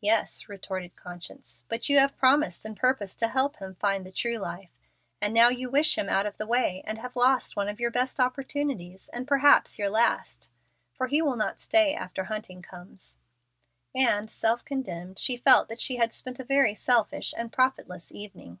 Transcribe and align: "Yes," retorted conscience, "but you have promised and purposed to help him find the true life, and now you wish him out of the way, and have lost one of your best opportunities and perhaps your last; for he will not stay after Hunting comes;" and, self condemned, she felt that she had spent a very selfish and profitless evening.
"Yes," 0.00 0.48
retorted 0.48 0.96
conscience, 0.96 1.62
"but 1.68 1.90
you 1.90 1.98
have 1.98 2.16
promised 2.16 2.64
and 2.64 2.74
purposed 2.74 3.18
to 3.18 3.28
help 3.28 3.56
him 3.56 3.74
find 3.74 4.06
the 4.06 4.10
true 4.10 4.38
life, 4.38 4.70
and 5.20 5.34
now 5.34 5.50
you 5.50 5.68
wish 5.68 5.98
him 5.98 6.08
out 6.08 6.24
of 6.24 6.38
the 6.38 6.46
way, 6.46 6.82
and 6.86 6.96
have 6.96 7.14
lost 7.14 7.54
one 7.54 7.68
of 7.68 7.78
your 7.78 7.90
best 7.90 8.18
opportunities 8.18 9.10
and 9.10 9.28
perhaps 9.28 9.78
your 9.78 9.90
last; 9.90 10.50
for 10.94 11.06
he 11.08 11.20
will 11.20 11.36
not 11.36 11.60
stay 11.60 11.92
after 11.94 12.24
Hunting 12.24 12.62
comes;" 12.62 13.18
and, 13.94 14.30
self 14.30 14.64
condemned, 14.64 15.18
she 15.18 15.36
felt 15.36 15.68
that 15.68 15.82
she 15.82 15.96
had 15.96 16.14
spent 16.14 16.40
a 16.40 16.44
very 16.44 16.74
selfish 16.74 17.34
and 17.36 17.52
profitless 17.52 18.10
evening. 18.10 18.60